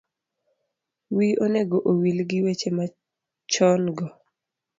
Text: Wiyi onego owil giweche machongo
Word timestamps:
Wiyi 1.15 1.33
onego 1.45 1.77
owil 1.91 2.17
giweche 2.29 2.69
machongo 2.77 4.05